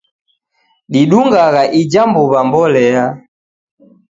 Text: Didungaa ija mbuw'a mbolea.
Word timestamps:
Didungaa 0.91 1.61
ija 1.79 2.03
mbuw'a 2.09 2.41
mbolea. 2.47 3.05